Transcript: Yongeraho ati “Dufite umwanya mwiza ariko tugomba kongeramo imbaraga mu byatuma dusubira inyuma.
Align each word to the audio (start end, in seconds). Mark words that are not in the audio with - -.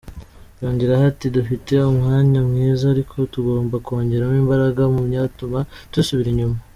Yongeraho 0.61 1.03
ati 1.11 1.25
“Dufite 1.35 1.73
umwanya 1.91 2.39
mwiza 2.49 2.83
ariko 2.93 3.15
tugomba 3.33 3.75
kongeramo 3.85 4.35
imbaraga 4.43 4.81
mu 4.93 5.01
byatuma 5.07 5.59
dusubira 5.93 6.29
inyuma. 6.33 6.57